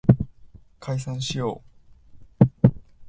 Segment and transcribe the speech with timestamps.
[0.79, 1.61] 解散しよ
[2.57, 2.69] う